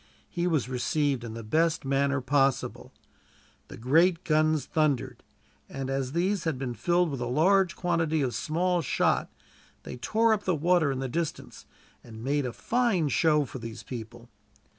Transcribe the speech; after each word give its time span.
He 0.31 0.47
was 0.47 0.67
received 0.67 1.23
in 1.23 1.35
the 1.35 1.43
best 1.43 1.85
manner 1.85 2.21
possible. 2.21 2.91
The 3.67 3.77
great 3.77 4.23
guns 4.23 4.65
thundered, 4.65 5.21
and 5.69 5.91
as 5.91 6.13
these 6.13 6.43
had 6.45 6.57
been 6.57 6.73
filled 6.73 7.11
with 7.11 7.19
a 7.21 7.27
large 7.27 7.75
quantity 7.75 8.23
of 8.23 8.33
small 8.33 8.81
shot, 8.81 9.29
they 9.83 9.97
tore 9.97 10.33
up 10.33 10.43
the 10.45 10.55
water 10.55 10.91
in 10.91 11.01
the 11.01 11.07
distance, 11.07 11.67
and 12.03 12.23
made 12.23 12.47
a 12.47 12.51
fine 12.51 13.09
show 13.09 13.45
for 13.45 13.59
these 13.59 13.83
people. 13.83 14.27